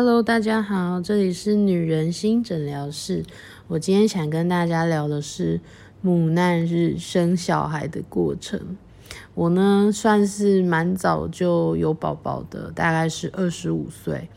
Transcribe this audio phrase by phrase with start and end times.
[0.00, 3.24] Hello，大家好，这里是女人心诊疗室。
[3.66, 5.60] 我今天想跟大家聊的是
[6.00, 8.76] 母难日生小孩的过程。
[9.34, 14.28] 我呢算是蛮早就有宝宝的，大概是二十五岁。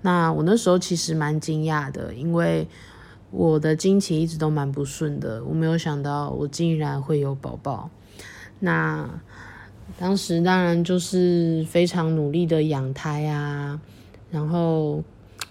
[0.00, 2.66] 那我那时候其实蛮惊讶的，因为
[3.30, 7.90] 我的经期一直都蛮不顺的，我没有想到我竟然会有宝宝。
[8.60, 9.06] 那
[9.98, 13.78] 当时当然就是非常努力的养胎啊。
[14.32, 15.04] 然后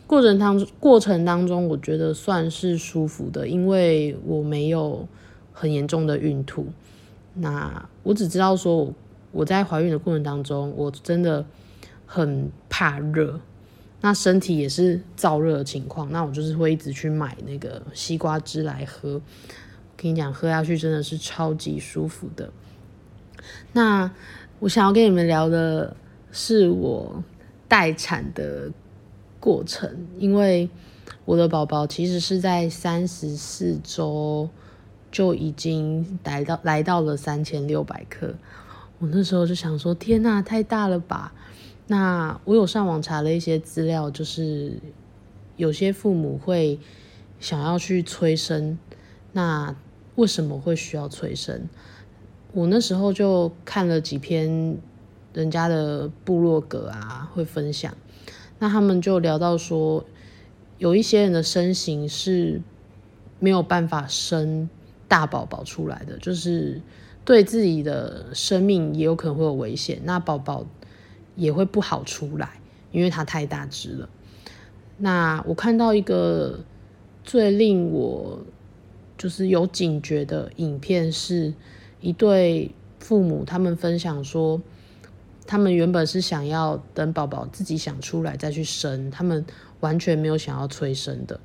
[0.08, 5.08] 过程当过程当中，我觉得算是舒服的，因为我没有
[5.54, 6.66] 很严重的孕吐。
[7.36, 8.92] 那我只知道说，
[9.32, 11.46] 我在怀孕的过程当中，我真的
[12.08, 13.40] 很怕热，
[14.02, 16.12] 那身体也是燥热的情况。
[16.12, 19.22] 那我就是会一直去买那个西瓜汁来喝。
[19.96, 22.52] 跟你讲，喝下去真的是超级舒服的。
[23.74, 24.12] 那
[24.58, 25.96] 我想要跟你们聊的
[26.32, 27.24] 是我。
[27.72, 28.70] 待产的
[29.42, 30.70] 过程，因为
[31.26, 34.48] 我的宝宝其实是在三十四周
[35.12, 38.36] 就已经来到来到了三千六百克。
[39.00, 41.34] 我那时候就想说：天呐，太大了吧！
[41.88, 44.80] 那我有上网查了一些资料，就是
[45.58, 46.80] 有些父母会
[47.40, 48.78] 想要去催生，
[49.34, 49.76] 那
[50.16, 51.68] 为什么会需要催生？
[52.54, 54.78] 我那时候就看了几篇。
[55.34, 57.96] 人家的部落格啊，会分享，
[58.62, 60.06] 那他们就聊到说，
[60.78, 62.62] 有一些人的身形是
[63.40, 64.70] 没有办法生
[65.08, 66.80] 大宝宝出来的，就是
[67.26, 70.68] 对自己的生命也有可能会有危险，那宝宝
[71.36, 74.08] 也会不好出来，因为它太大只了。
[75.00, 76.60] 那我看到一个
[77.24, 78.42] 最令我
[79.18, 81.56] 就是有警觉的影片，是
[82.00, 84.62] 一对父母他们分享说。
[85.46, 89.44] 他们原本是想要等宝宝自己想出来再去生，他们
[89.82, 91.38] 完全没有想要催生的，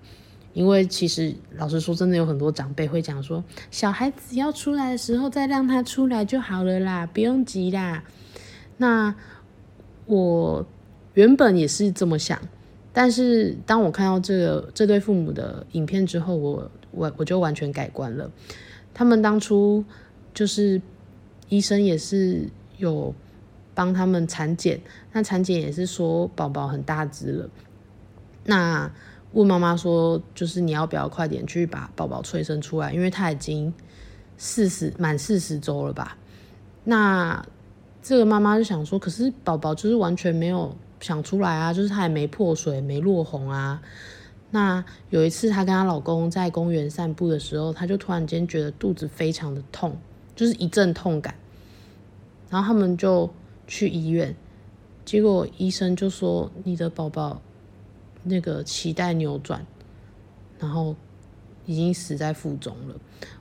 [0.52, 8.04] 因为其实老实说，真的有很多长辈会讲说，小孩子要出来的时候再让他出来就好了啦，不用急啦。
[8.76, 9.12] 那
[10.04, 10.64] 我
[11.14, 12.38] 原本也是这么想，
[12.92, 18.30] 但是当我看到这个这对父母的影片之后，我我我就完全改观了。
[18.94, 19.84] 他们当初
[20.32, 20.80] 就是
[21.48, 23.12] 医生也是有。
[23.76, 24.80] 帮他们产检，
[25.12, 27.50] 那产检也是说宝宝很大只了。
[28.44, 28.90] 那
[29.32, 32.90] 问妈妈说，就是你要不要快点去把宝宝催生出来？
[32.94, 33.70] 因为他已经
[34.38, 36.16] 四十满四十周了吧？
[36.84, 37.44] 那
[38.02, 43.82] 这个妈妈就想说，可是宝宝就是完全没有想出来啊，就是他也没破水、没落红啊。
[44.52, 49.94] 那有一次，她跟她老公在公园散步的时候，她就突然间觉得肚子非常的痛，
[50.34, 51.34] 就是一阵痛感，
[52.48, 53.30] 然后他们就。
[53.66, 54.34] 去医院，
[55.04, 57.40] 结果医生就说你的宝宝
[58.22, 59.66] 那个脐带扭转，
[60.58, 60.94] 然后
[61.64, 62.94] 已经死在腹中了。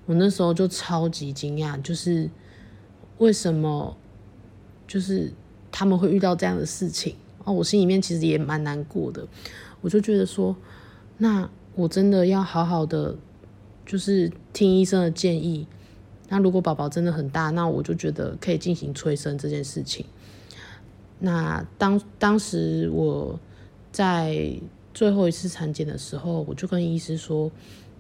[0.06, 2.30] 我那时候就超级惊讶，就是
[3.18, 3.96] 为什么
[4.88, 5.32] 就是
[5.72, 9.28] 他们会遇到这样的事情哦，我心里面其实也蛮难过的。
[9.82, 10.56] 我就觉得说，
[11.18, 13.16] 那我真的要好好的，
[13.86, 15.68] 就是听医生的建议。
[16.30, 20.06] 那如果宝宝真的很大，那我就觉得可以进行催生这件事情。
[21.20, 23.40] 那当当时我
[23.92, 24.52] 在
[24.94, 27.52] 最后一次产检的时候，我就跟医师说：“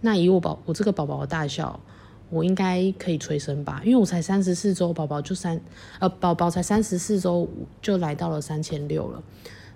[0.02, 1.80] 那以我宝我这个宝宝的大小，
[2.30, 3.82] 我应该可以催生吧？
[3.86, 5.60] 因为我才三十四周，宝宝就三
[6.00, 7.48] 呃宝宝才三十四周
[7.82, 9.24] 就来到了三千六了。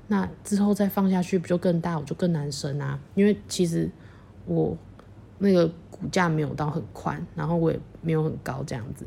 [0.08, 2.00] 那之后再放下去，不就更大？
[2.00, 3.00] 我就更难生啊！
[3.16, 3.90] 因为其实
[4.46, 4.76] 我
[5.38, 9.06] 那个骨架没有到很宽，然后我也没有很高，这样子。”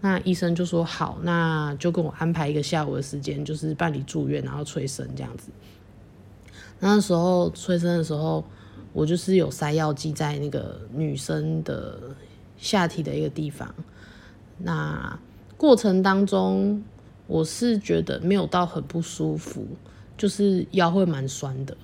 [0.00, 5.50] 那医生就说好，那就跟我安排一个下午的时间，就是办理住院，然后催生这样子。
[6.78, 8.44] 那时候催生的时候，
[8.92, 11.98] 我就是有塞药剂在那个女生的
[12.58, 13.74] 下体的一个地方。
[14.58, 15.18] 那
[15.56, 16.82] 过程当中，
[17.26, 19.66] 我是觉得没有到很不舒服，
[20.18, 21.74] 就是腰会蛮酸的。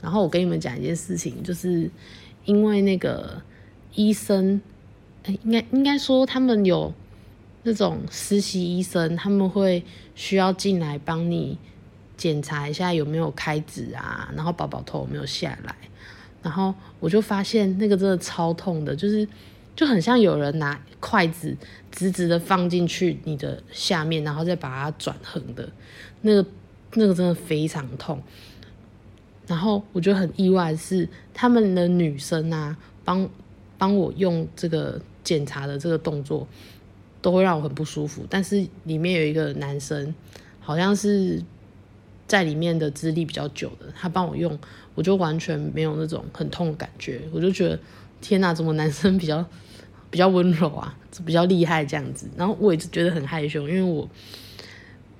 [0.00, 1.90] 然后我跟你们讲一件事情，就是
[2.46, 3.42] 因为那个
[3.94, 4.60] 医生，
[5.24, 6.92] 哎，应该应该说他们有。
[7.64, 11.58] 那种实习医生，他们会需要进来帮你
[12.16, 15.74] 检查一下有没有开指啊，然后宝宝头有没有下来，
[16.40, 19.28] 然后我就发现那个真的超痛的，就是
[19.76, 21.54] 就很像有人拿筷子
[21.90, 25.68] 直直的放进去你的下面，然后再把它转横的，
[26.22, 26.48] 那个
[26.94, 28.22] 那个真的非常痛。
[29.46, 33.28] 然后我觉得很意外是，他们的女生啊，帮
[33.78, 36.46] 帮我用这个检查的这个动作。
[37.20, 40.14] 都会让我很不舒服，但是里面有一个男生，
[40.60, 41.42] 好像是
[42.28, 44.56] 在里面的资历比较久的，他帮我用，
[44.94, 47.78] 我就完全没有那种很痛的感觉，我就觉得
[48.20, 49.44] 天哪，怎么男生比较
[50.12, 50.96] 比较温柔啊，
[51.26, 52.28] 比较厉害这样子。
[52.36, 54.08] 然后我也是觉得很害羞，因为我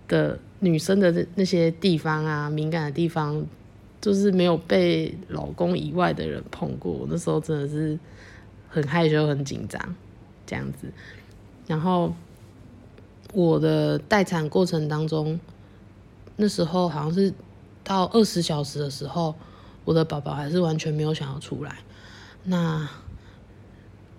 [0.07, 3.45] 的女生的那些地方啊，敏感的地方，
[4.01, 7.05] 就是没有被老公以外的人碰过。
[7.11, 7.99] 那时候真的是
[8.69, 9.95] 很害羞、很紧张
[10.47, 10.93] 这样子。
[11.67, 12.15] 然后
[13.33, 15.39] 我的待产过程当中，
[16.37, 17.33] 那时候好像是
[17.83, 19.35] 到二十小时的时候，
[19.85, 21.77] 我的宝宝还是完全没有想要出来。
[22.45, 22.89] 那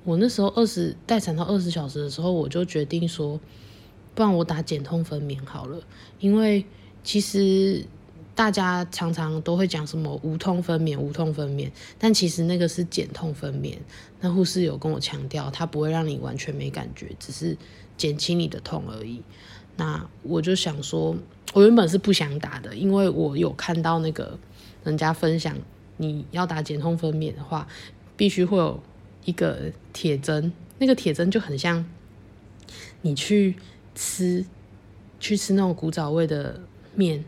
[0.04, 3.40] 我那时候二十待产到二十小时的时候，我就决定说，
[4.14, 5.82] 不然我打减痛分娩好了，
[6.20, 6.66] 因为
[7.04, 7.86] 其实
[8.40, 13.76] 大家常常都会讲什么无痛分娩、无痛分娩，但其实那个是减痛分娩。
[14.22, 17.58] 那护士有跟我强调，它不会让你完全没感觉，只是
[17.98, 19.22] 减轻你的痛而已。
[19.76, 21.14] 那我就想说，
[21.52, 24.40] 我原本是不想打的，因为我有看到那个
[24.86, 25.58] 人家分享，
[25.98, 27.68] 你要打减痛分娩的话，
[28.16, 28.82] 必须会有。
[29.26, 31.86] 一个铁针，那个铁针就很像
[33.02, 33.56] 你去
[33.94, 34.44] 吃
[35.20, 36.62] 去吃那种古早味的
[36.96, 37.24] 面，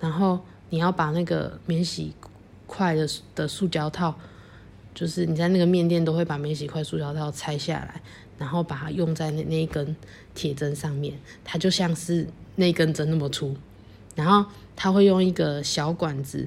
[0.00, 0.40] 然后
[0.70, 2.14] 你要把那个免洗
[2.66, 4.14] 筷的的塑胶套，
[4.94, 8.00] 就是你在那个面店都会把免洗筷塑胶套拆下来，
[8.38, 9.96] 然后把它用在那那一根
[10.34, 13.56] 铁针上面，它就像是那根针那么粗，
[14.14, 16.46] 然后他会用一个小管子，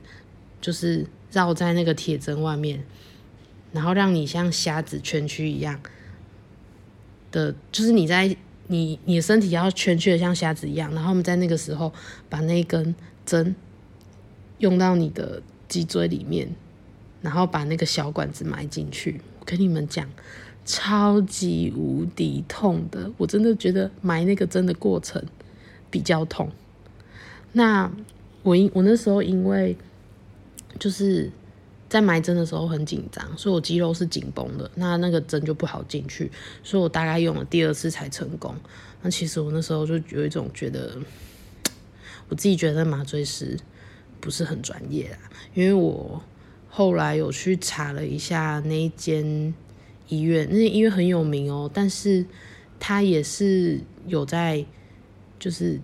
[0.60, 2.84] 就是绕在那个铁针外面。
[3.74, 5.80] 然后让你像瞎子圈曲一样
[7.32, 8.36] 的，就是你在
[8.68, 11.94] 你你的身体要圈曲的像瞎子一样，然后我们在那个时候
[12.28, 12.94] 把那根
[13.26, 13.56] 针
[14.60, 16.54] 用到你的脊椎里面，
[17.22, 19.22] 然后把那个小管子埋进去。
[19.40, 20.08] 我跟你们讲，
[20.66, 25.24] 超级无敌痛的，我真的觉得埋那个针的过程
[25.90, 26.50] 比较痛。
[27.52, 27.92] 那
[28.44, 29.76] 我因我那时候因为
[30.80, 31.32] 就是。
[31.92, 36.32] 在埋针的时候很紧张，所以我肌肉是紧绷的，那那个针就不好进去，
[36.64, 38.56] 所以我大概用了第二次才成功。
[39.02, 40.98] 那其实我那时候就有一种觉得，
[42.32, 43.56] 我自己觉得麻醉师
[44.20, 46.24] 不是很专业啦，因为我
[46.68, 49.54] 后来有去查了一下那一间
[50.08, 52.26] 医院，那间医院很有名哦，但是
[52.80, 54.66] 它也是有在，
[55.38, 55.80] 就是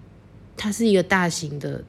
[0.56, 1.84] 它是一个大型的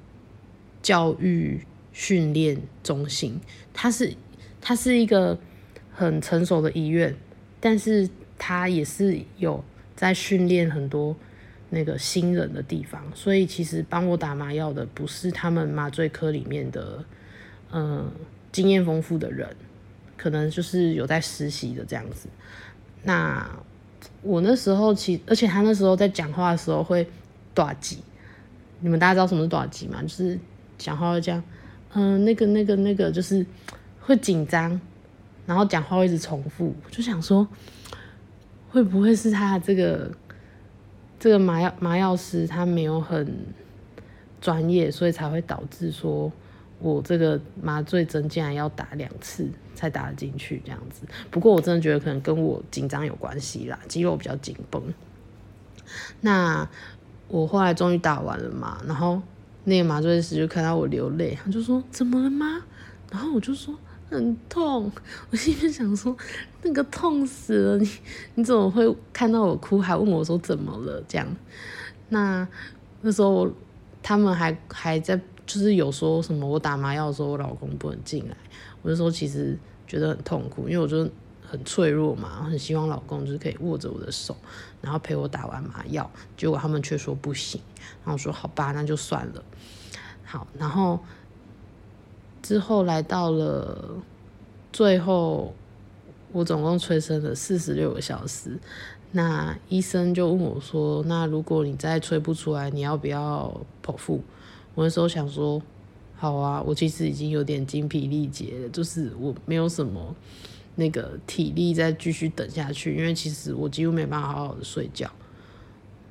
[0.82, 1.62] 教育。
[1.90, 3.40] 训练中心，
[3.74, 4.14] 它是
[4.60, 5.36] 它是一个
[5.92, 7.16] 很成熟的医院，
[7.58, 8.08] 但是
[8.38, 9.64] 它也是有
[9.96, 11.16] 在训练很多
[11.70, 17.04] 那个新人的地方，所以其实帮我打麻药的不是他们麻醉科里面的
[17.72, 18.10] 嗯
[18.50, 19.48] 经验丰富的人，
[20.16, 22.28] 可能就是有在实习的这样子。
[23.02, 23.48] 那
[24.22, 27.06] 我那时候其而且他那时候在讲话的时候会
[27.54, 27.98] 短急，
[28.80, 30.00] 你们大家知道什么是短急吗？
[30.02, 30.38] 就是
[30.76, 31.42] 讲话会这样。
[31.94, 33.44] 嗯，那个、那个、那个，就是
[34.00, 34.78] 会紧张，
[35.46, 37.48] 然后讲话会一直重复，就想说，
[38.68, 40.10] 会不会是他这个
[41.18, 43.34] 这个麻药麻药师他没有很
[44.40, 46.30] 专业，所以才会导致说
[46.80, 51.06] 我这个麻醉针竟然要打两次才打得进去这样子。
[51.30, 54.82] 不过我真的觉得可能跟我紧张有关系啦，肌肉比较紧绷。
[56.20, 56.68] 那
[57.28, 59.20] 我后来终于打完了嘛，然后。
[59.64, 62.64] 那个麻醉师就看到我流泪，他就说：“怎么了吗？”
[63.12, 63.76] 然后我就说
[64.10, 64.90] ：“很痛。
[65.30, 66.16] ”我心里想说
[66.62, 67.90] ：“那个痛死了，你
[68.34, 71.26] 你怎么会看到我哭还问我说怎么了？”这样，
[72.08, 72.46] 那
[73.02, 73.50] 那时候
[74.02, 78.36] 他们还还在就是有说什么我打麻药的时候我老公不能进来，
[78.82, 81.08] 我就说其实觉得很痛苦，因为我就
[81.50, 84.36] 很脆弱嘛，很希望老公就是可以握着我的手，
[84.82, 86.10] 然后陪我打完麻药。
[86.36, 87.60] 结果他们却说不行，
[88.04, 89.42] 然后说好吧，那就算了。
[90.24, 91.02] 好，然后
[92.42, 93.96] 之后来到了
[94.72, 95.54] 最后，
[96.32, 98.58] 我总共催生了四十六个小时。
[99.10, 104.22] 那医生就问我说：“那如果你再催不出来，你要不要剖腹？”
[104.76, 105.60] 我那时候想说
[106.14, 110.14] ：“好啊，我其实已经有点精疲力竭了，就是我没有什么
[110.74, 115.10] 那个体力再继续等下去，因为其实我几乎没办法好好的睡觉。”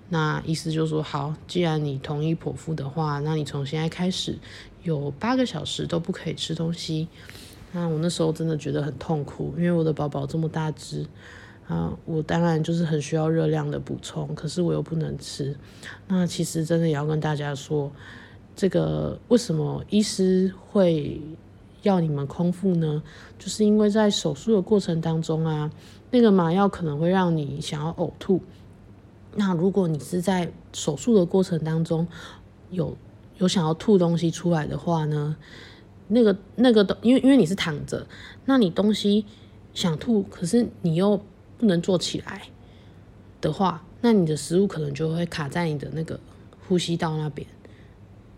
[0.10, 4.40] 那医师就说：“好，既然你同意剖腹的话，那你从现在开始
[4.84, 7.08] 有八个小时都不可以吃东西。”
[7.74, 11.06] 那我那时候真的觉得很痛苦，因为我的宝宝这么大只
[11.68, 15.56] 啊，我当然就是很需要热量的补充，可是我又不能吃。
[16.08, 17.92] 那其实真的也要跟大家说，
[18.56, 21.22] 这个为什么医师会
[21.84, 23.04] 要你们空腹呢？
[23.38, 25.70] 就是因为在手术的过程当中啊，
[26.10, 28.42] 那个麻药可能会让你想要呕吐。
[29.36, 32.08] 那如果你是在手术的过程当中
[32.72, 32.96] 有
[33.38, 35.36] 有想要吐东西出来的话呢，
[36.08, 38.08] 那个那个东，因为因为你是躺着，
[38.46, 39.26] 那你东西
[39.74, 41.20] 想吐，可是你又
[41.58, 42.44] 不能坐起来
[43.42, 46.20] 的话，那你的食物可能就会卡在你的那个
[46.68, 47.48] 呼吸道那边。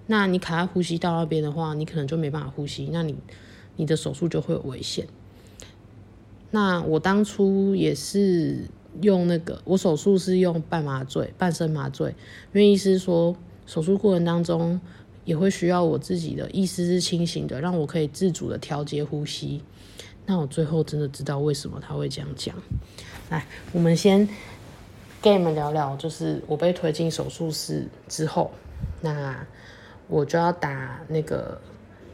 [0.08, 3.16] 那你卡在呼吸道那边的话，你可能就没办法呼吸，那你
[3.76, 5.08] 你的手术就会有危险。
[6.52, 8.68] 那我当初也是
[9.02, 12.10] 用那个，我手术是用半麻醉、半身麻醉，
[12.54, 13.36] 因为医师说
[13.70, 14.82] 手术过程当中
[15.26, 19.62] 也会需要我自己的意识是清醒的，让我可以自主的调节呼吸。
[20.26, 22.56] 那我最后真的知道为什么他会这样讲。
[23.30, 24.28] 来，我们先
[25.22, 28.50] 跟你们聊聊，就是我被推进手术室之后，
[29.02, 29.46] 那
[30.08, 31.62] 我就要打那个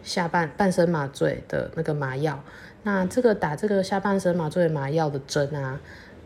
[0.03, 2.43] 下半半身麻醉的那个麻药。
[2.83, 5.79] 那这个打这个下半身麻醉麻药的针啊，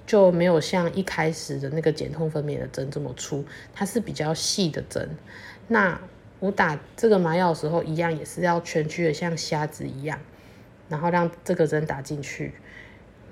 [0.09, 5.07] 就没有像一开始的那个减痛分娩的针这么粗，它是比较细的针。
[5.67, 6.01] 那
[6.39, 10.17] 我打这个麻药的时候，一样也是要蜷曲的像瞎子一样，
[10.89, 12.53] 然后让这个针打进去。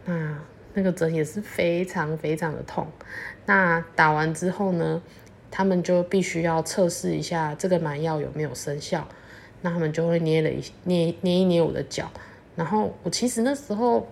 [0.06, 0.38] 那
[0.76, 2.86] 那个针也是非常非常的痛。
[3.48, 5.02] 那打完之后呢，
[5.50, 9.08] 他们就必须要测试一下这个麻药有没有生效。
[9.64, 12.12] 那他们就会捏了一捏捏一捏我的脚。
[12.56, 14.08] 然后我其实那时候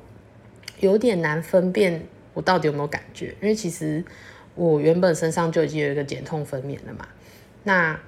[0.80, 4.06] 有点难分辨我到底有没有感觉，因为其实
[4.54, 7.08] 我原本身上就已经有一个减痛分娩了嘛。
[7.64, 8.00] 那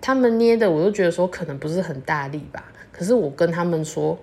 [0.00, 2.72] 他们捏的，我就觉得说可能不是很大力吧。
[2.90, 4.18] 可是我跟他们说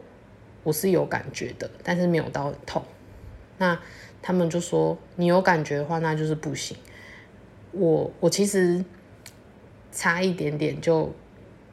[0.63, 2.84] 我是有感觉的，但是没有到很痛。
[3.58, 3.80] 那
[4.22, 6.75] 他们就说你有感觉的话，那就是不行。
[7.72, 8.84] 我我其实
[9.94, 11.13] 差一点点就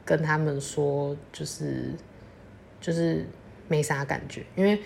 [0.05, 1.93] 跟他们说，就是。
[2.81, 3.25] 就是
[3.67, 4.79] 没啥感觉，因为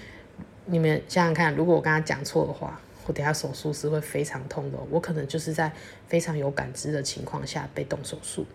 [0.66, 4.78] 你们想想看，如果我跟他讲错的话，我等下手术是会非常痛的。
[4.92, 5.72] 我可能就是在
[6.08, 8.46] 非常有感知的情况下被动手术。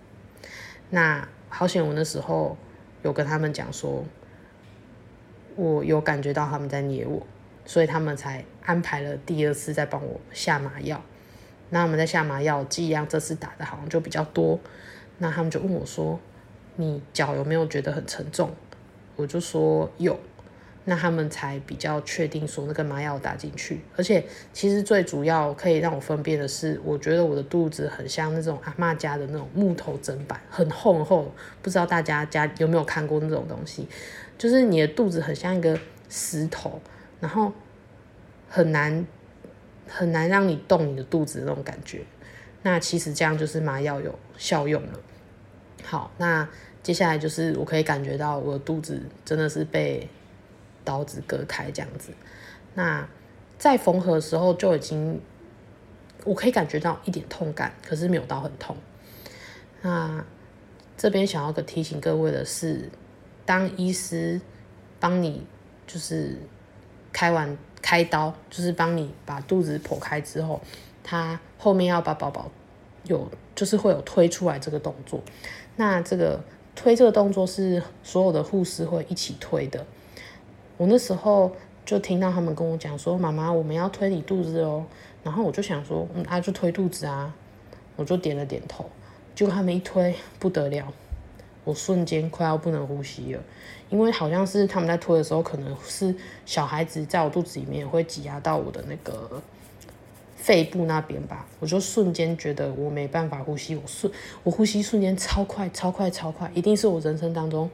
[0.91, 2.57] 那好险，我那时候
[3.03, 4.05] 有跟他们讲说，
[5.57, 7.27] 我有感觉到他们在捏我，
[7.65, 11.03] 所以他们才安排了第二次再帮我下麻药。
[11.71, 14.61] 那他们在下麻药，剂量这次打的好像就比较多。
[15.19, 16.21] 那他们就问我说
[16.77, 18.55] ：“你脚有没有觉得很沉重？”
[19.17, 20.19] 我就说有，
[20.85, 33.89] 那他们才比较确定说那个麻药打进去，而且其实最主要可以让我分辨的是，我觉得我的肚子很像那种阿妈家的那种木头砧板，很厚很厚，不知道大家家有没有看过那种东西，
[34.37, 36.81] 就是你的肚子很像一个石头，
[37.21, 37.53] 然后
[38.49, 39.07] 很难
[39.89, 42.03] 很难让你动你的肚子那种感觉，
[42.63, 45.01] 那其实这样就是麻药有效用了。
[45.83, 46.49] 好，那。
[46.85, 50.07] 接下来就是我可以感觉到我的肚子真的是被
[50.85, 52.13] 刀子割开这样子。
[52.75, 53.09] 那
[53.59, 55.21] 在缝合的时候就已经，
[56.25, 58.77] 我可以感觉到一点痛感，可是没有到很痛。
[59.83, 60.25] 那
[60.97, 62.91] 这边想要个提醒各位的是，
[63.45, 64.41] 当医师
[65.01, 65.47] 帮你
[65.87, 66.37] 就是
[67.13, 70.61] 开完开刀，就是帮你把肚子剖开之后，
[71.03, 72.51] 他后面要把宝宝
[73.05, 75.21] 有就是会有推出来这个动作。
[75.77, 76.43] 那这个。
[76.77, 79.87] 推这个动作是所有的护士会一起推的。
[80.77, 81.53] 我那时候
[81.85, 84.85] 就听到他们跟我讲说：“妈妈，我们要推你肚子哦。”
[85.23, 87.35] 然后我就想说：“嗯，啊，就推肚子啊。”
[87.97, 88.85] 我就点了点头。
[89.35, 90.93] 结果他们一推，不得了，
[91.65, 93.41] 我瞬间快要不能呼吸了，
[93.91, 96.15] 因为好像是他们在推的时候，可能是
[96.45, 99.43] 小孩子在我肚子里面会挤压到我的那个。
[100.37, 104.13] 肺部那边吧，我就瞬间觉得我没办法呼吸，我瞬
[104.43, 107.71] 我呼吸瞬间超快超快超快，一定是我人生当中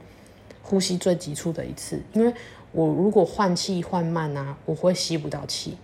[0.62, 2.00] 呼吸最急促的一次。
[2.12, 2.32] 因为
[2.72, 5.76] 我如果换气换慢啊，我会吸不到气。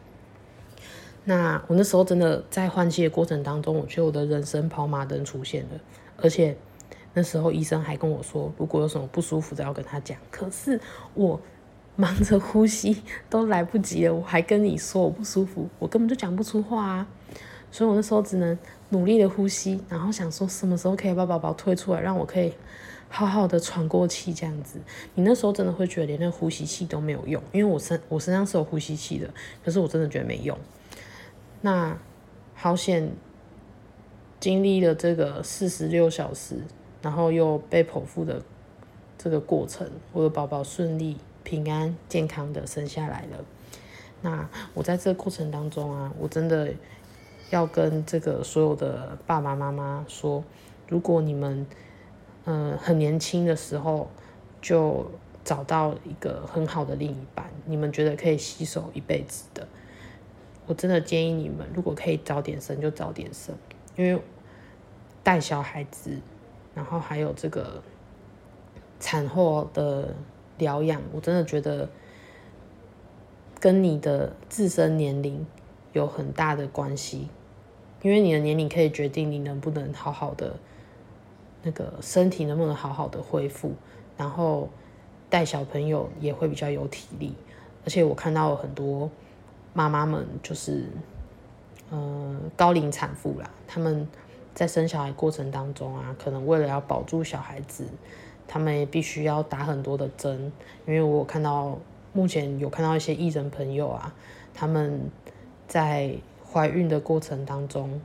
[1.25, 5.81] 那我那时候真的在换气的过程当中，我觉得我的人生跑马灯出现了，
[6.17, 6.57] 而且
[7.15, 10.17] 那时候医生还跟我说，如果有什么不舒服的要跟他讲。
[10.31, 10.81] 可是
[11.15, 11.41] 我。
[11.99, 17.09] 忙着呼吸都来不及了，我还跟你说我不舒服，我根本就讲不出话啊！
[17.71, 18.59] 所以我那时候只能
[18.91, 22.53] 努力的呼吸，然后想说什么时候可以把宝宝推出来，让我可以
[23.09, 24.81] 好好的喘过气这样子。
[25.15, 29.29] 你那时候真的会觉得连那呼吸器都没有用，因为我身我身上是有呼吸器的，
[29.65, 30.59] 可是我真的觉得没用。
[31.61, 31.99] 那
[32.55, 33.13] 好险，
[34.41, 36.57] 经历了这个四十六小时，
[37.03, 38.43] 然后又被剖腹的
[39.17, 41.17] 这个过程，我的宝宝顺利。
[41.47, 43.45] 平安健康的生下来了。
[44.21, 46.75] 那我在这个过程当中啊，我真的
[47.51, 50.43] 要跟这个所有的爸爸妈妈说，
[50.89, 51.65] 如果你们
[52.47, 54.09] 嗯很年轻的时候
[54.63, 55.11] 就
[55.45, 59.67] 找到一个很好的另一半，你们觉得可以携手一辈子的，
[60.67, 63.55] 我真的建议你们，如果可以早点生就早点生，
[63.97, 64.21] 因为
[65.23, 66.19] 带小孩子
[66.75, 67.83] 然后还有这个
[69.01, 70.15] 产后的
[70.59, 71.89] 疗养，我真的觉得
[73.59, 75.45] 跟你的自身年龄
[75.93, 77.29] 有很大的关系，
[78.03, 80.57] 因为你的年龄可以决定你能不能好好的
[81.67, 83.73] 那个身体能不能好好的恢复，
[84.17, 84.71] 然后
[85.29, 87.35] 带小朋友也会比较有体力，
[87.85, 89.11] 而且我看到很多
[89.75, 90.87] 妈妈们就是。
[91.89, 94.09] 呃，高龄产妇啦，他们
[94.53, 97.87] 在生小孩过程当中啊，可能为了要保住小孩子，
[98.49, 100.51] 他们也必须要打很多的针。
[100.85, 101.79] 因为我看到
[102.13, 104.13] 目前有看到一些艺人朋友啊，
[104.53, 105.01] 他们
[105.69, 106.13] 在
[106.45, 108.01] 怀孕的过程当中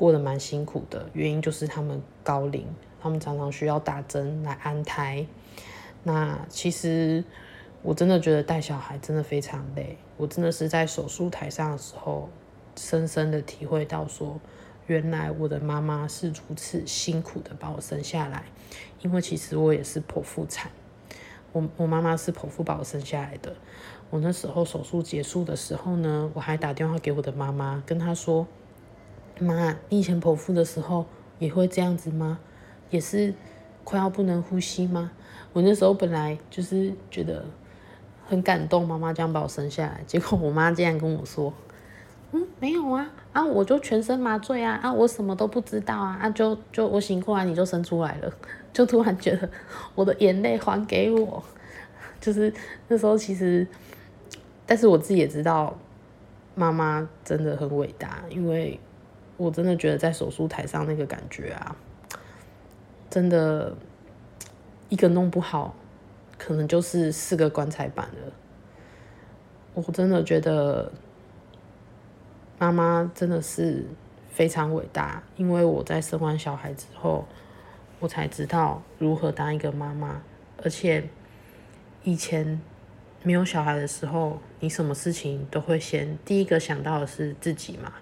[0.00, 2.66] 过得蛮辛苦的，原因就是他们高龄，
[2.98, 5.26] 他们常常需要打针来安胎。
[6.04, 7.22] 那其实
[7.82, 12.30] 我真的觉得带小孩真的非常累，我真的是在手术台上的时候。
[12.76, 14.40] 深深的体会到，说
[14.86, 18.44] 原来我的妈妈是如此辛苦的把我生下来，
[19.02, 20.70] 因为其实我也是剖腹产，
[21.52, 23.54] 我我妈妈是剖腹把我生下来的。
[24.08, 28.46] 我那时候手术结束的时候呢，我还打电话给我的妈妈，跟她说
[29.40, 31.06] ：“妈，你以前剖腹的时候
[31.38, 32.38] 也会这样子吗？
[32.90, 33.34] 也是
[33.82, 35.10] 快要不能呼吸吗？”
[35.52, 37.44] 我那时候本来就是觉得
[38.28, 41.52] 很感动，妈妈这样把我生下来，结果我妈竟然跟我说。
[42.32, 48.32] 嗯，没有啊，啊，我就全身麻醉啊，啊，我什么都不知道啊，啊，就就我醒过来你就生出来了，
[48.72, 49.50] 就突然觉得
[49.96, 51.42] 我的眼泪还给我，
[52.20, 52.54] 就是
[52.86, 53.66] 那时候其实，
[54.64, 55.76] 但是我自己也知道，
[56.54, 58.78] 妈妈真的很伟大，因为
[59.40, 61.74] 我真的觉得在手术台上那个感觉啊，
[63.08, 63.74] 真的，
[64.90, 65.74] 一个弄不好，
[66.36, 68.32] 可能就是四个棺材板了，
[69.72, 70.92] 我真的觉得。
[72.58, 73.86] 妈妈真的是
[74.28, 77.24] 非常伟大，因为我在生完小孩之后，
[77.98, 80.20] 我才知道如何当一个妈妈。
[80.62, 81.08] 而且
[82.02, 82.60] 以前
[83.22, 87.94] 没有小孩的时候，你什么事情都会先第一个想到的是自己嘛，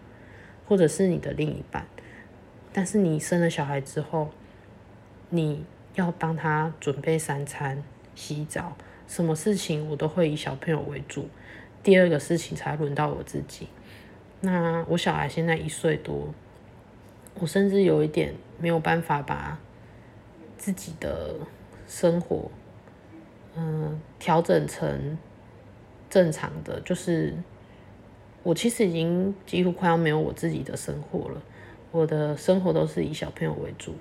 [0.69, 1.87] 或者是你的另一半。
[2.73, 4.31] 但是你生了小孩之后，
[5.31, 7.83] 你要帮他准备三餐、
[8.15, 8.77] 洗澡，
[9.09, 11.29] 什么事情我都会以小朋友为主，
[11.83, 13.69] 第二个事情才轮到我自己。
[14.41, 16.33] 那我小孩现在一岁多，
[17.41, 19.59] 我甚至有一点没有办法把
[20.57, 21.35] 自己的
[21.89, 22.51] 生活，
[23.57, 25.19] 嗯，调整成
[26.09, 26.81] 正常的。
[26.83, 27.35] 就是
[28.49, 31.43] 我其实已经几乎快要没有我自己的生活了，
[31.91, 33.95] 我的生活都是以小朋友为主。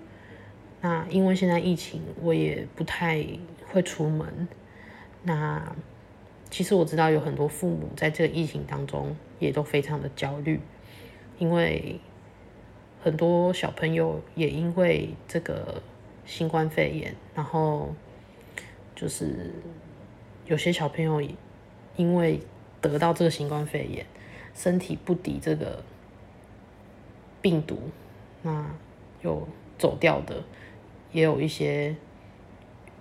[0.79, 3.27] 那因为现在疫情，我也不太
[3.67, 4.47] 会出门。
[5.23, 5.75] 那
[6.49, 10.61] 其实我知道有很多父母在这个疫情当中也都非常的焦虑，
[11.39, 11.99] 因为
[13.03, 15.83] 很多小朋友也因为这个
[16.25, 17.93] 新冠肺炎，然后
[18.95, 19.51] 就是
[20.45, 21.21] 有些小朋友
[21.97, 22.39] 因为
[22.79, 24.05] 得到这个新冠肺炎，
[24.57, 25.83] 身体不敌这个
[27.41, 27.77] 病毒，
[28.41, 28.65] 那
[29.21, 30.43] 有走掉的，
[31.11, 31.95] 也有一些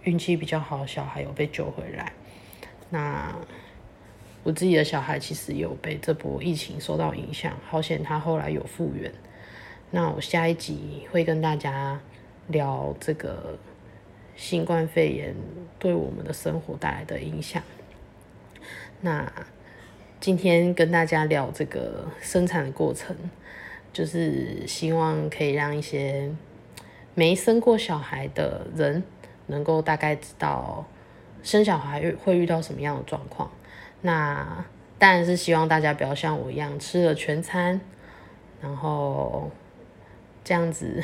[0.05, 2.13] 运气比较好的小孩有被救回来。
[2.91, 3.35] 那
[4.45, 9.11] 我自己的小孩其实有被这波疫情受到影响，好险他后来有复原。
[9.91, 11.99] 那我下一集会跟大家
[12.49, 13.59] 聊这个
[14.37, 15.35] 新冠肺炎
[15.79, 17.63] 对我们的生活带来的影响。
[19.01, 19.33] 那
[20.19, 23.15] 今天跟大家聊这个生产的过程，
[23.93, 26.31] 就是希望可以让一些
[27.15, 29.03] 没生过小孩的人
[29.47, 30.85] 能够大概知道。
[31.43, 33.49] 生小孩会遇到什么样的状况？
[34.01, 34.65] 那
[34.99, 37.81] 当然是希望大家不要像我一样吃了全餐，
[38.61, 39.49] 然后
[40.43, 41.01] 这样子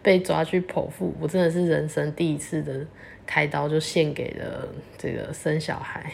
[0.00, 1.12] 被抓去剖腹。
[1.18, 2.86] 我真的是人生第一次的
[3.26, 6.12] 开刀，就献给了这个生小孩，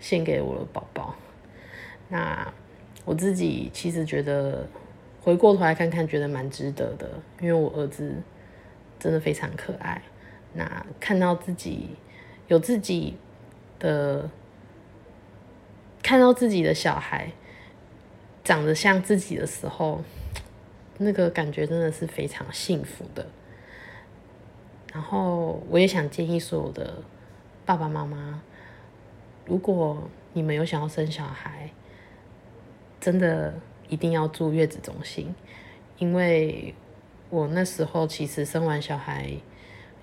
[0.00, 1.14] 献给我的宝宝。
[2.08, 2.52] 那
[3.04, 4.66] 我自己其实觉得
[5.20, 7.08] 回过头来看看，觉得蛮值得的，
[7.40, 8.14] 因为我儿子
[8.98, 10.02] 真的非常可爱。
[10.54, 11.90] 那看到自己。
[12.48, 13.14] 有自己
[13.78, 14.30] 的
[16.02, 17.30] 看到自己的小孩
[18.42, 20.02] 长得像自己的时候，
[20.96, 23.26] 那个感觉真的是非常幸福的。
[24.94, 27.02] 然后我也想建议所有的
[27.66, 28.40] 爸爸妈妈，
[29.44, 31.70] 如果你们有想要生小孩，
[33.00, 33.54] 真的
[33.88, 35.34] 一定要住月子中心，
[35.98, 36.74] 因为
[37.30, 39.32] 我那时候其实生完小孩。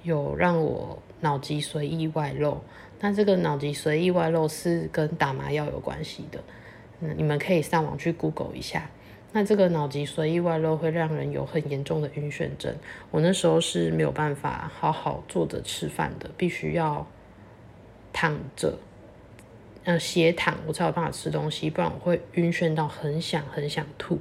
[0.03, 2.62] 有让我脑脊髓液外漏，
[2.99, 6.43] 那这个脑脊髓液外漏是跟打麻药有关系的。
[6.99, 8.88] 嗯，你们可以上网去 Google 一下。
[9.31, 12.75] 那这个脑脊髓意外露会让人有很严重的晕眩症。
[13.10, 17.08] 我那时候是没有办法好好坐着吃饭的，必须要
[18.13, 18.77] 躺着，
[19.86, 24.19] 呃，斜躺我才有办法吃东西，不然我会晕眩到很想很想吐。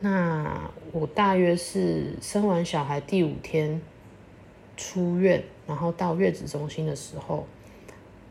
[0.00, 3.80] 那我大约是生完小孩第五天
[4.74, 7.46] 出院，然后到月子中心的时候，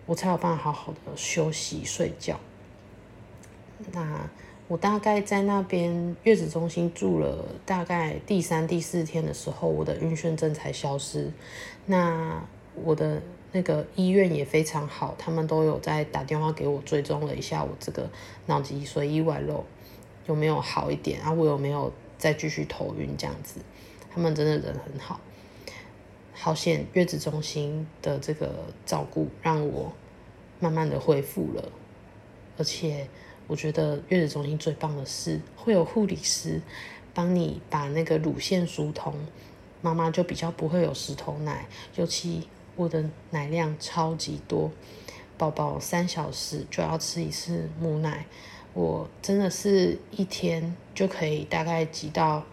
[0.07, 2.39] 我才有办法好好的休息睡觉。
[3.91, 4.27] 那
[4.67, 11.31] 我大概在那边月子中心住了大概第三、第四天的时候，我的晕眩症才消失。
[11.85, 12.43] 那
[12.83, 18.09] 我的那个医院也非常好，他们都有在打电话给我追踪了一下我这个
[18.45, 19.65] 脑脊髓意外漏。
[20.27, 21.31] 有没有好一点啊？
[21.31, 23.61] 我有没有再继续头晕这样子？
[24.13, 25.21] 他们真的人很好，
[26.33, 29.93] 好险月子中心的这个照顾让我
[30.59, 31.71] 慢慢的恢复了。
[32.57, 33.07] 而且
[33.47, 36.59] 我觉得月子中心最棒的是会有护理师
[37.13, 39.13] 帮你把那个乳腺疏通，
[39.81, 41.65] 妈妈就比较不会有石头奶。
[41.95, 44.71] 尤其我的奶量超级多，
[45.37, 48.25] 宝宝三小时就要吃一次母奶。
[48.73, 52.45] 我真的是一天就可以大概挤到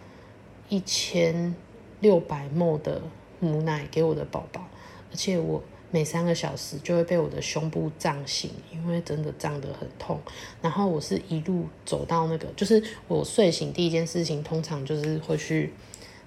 [0.71, 1.55] 一千
[2.01, 3.03] 六百沫的
[3.39, 4.67] 母奶给我的宝宝，
[5.11, 10.19] 而且我每三个小时就会被我的胸部胀醒，因为真的胀得很痛。
[10.63, 15.75] 然后我是一路走到那个，就是我睡醒第一件事情，通常就是会去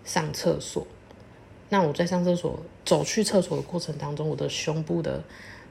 [0.05, 0.86] 上厕所。
[1.69, 5.23] 那我在上厕所走去厕所的过程当中，我的胸部的。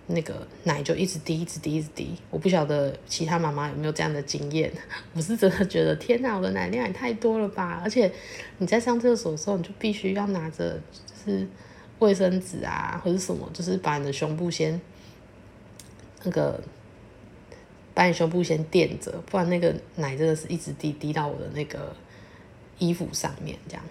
[0.09, 2.17] 那个奶就一直滴，一直滴，一直滴。
[2.31, 4.73] 我不晓得其他妈妈有没有这样的经验。
[5.15, 7.81] 我是真的觉得，天哪，我的奶量也太多了吧！
[7.83, 8.13] 而且
[8.59, 11.45] 你在上厕所的时候，你就必须要拿着就是
[11.99, 14.81] 卫生纸啊，或者什么，就是把你的胸部先
[16.23, 16.63] 那个
[17.93, 21.93] 把你胸部先垫着，不然那个奶真的是一直滴滴到我的那个
[22.79, 23.83] 衣服上面这样。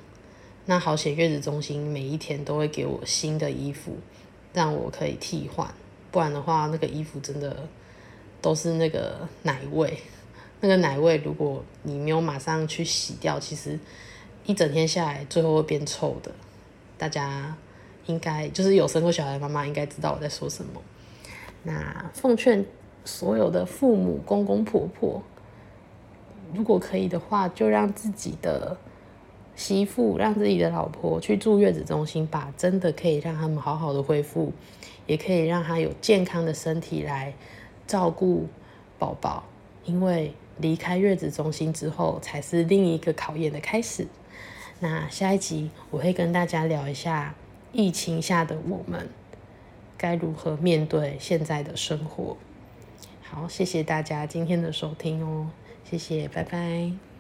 [0.67, 3.97] 那好险，月子中心每一天都会给我新的衣服，
[4.51, 5.71] 让我可以替换。
[6.12, 7.56] 不然的话，那个衣服真的
[8.41, 9.99] 都是那个奶味。
[10.62, 13.78] 那个奶味，如果你没有马上去洗掉，其实
[14.45, 16.32] 一整天下来，最后会变臭的。
[16.97, 17.56] 大家
[18.08, 20.82] 应该就是有生过小孩的妈妈，应该知道我在说什么。
[21.62, 22.65] 那奉劝
[23.04, 25.21] 所有的父母、公公婆婆，
[26.56, 28.75] 如果可以的话，就让自己的
[29.56, 34.52] 媳妇、让自己的老婆去住月子中心吧，真的可以让他们好好的恢复。
[35.08, 37.32] 也可以让他有健康的身体来
[37.86, 38.48] 照顾
[38.98, 39.44] 宝宝，
[39.84, 44.08] 因为离开月子中心之后，才是另一个考验的开始。
[44.80, 47.36] 那下一集我会跟大家聊一下
[47.72, 49.08] 疫情下的我们
[49.96, 52.36] 该如何面对现在的生活。
[53.22, 55.50] 好，谢谢大家今天的收听哦，
[55.88, 57.14] 谢谢，拜拜。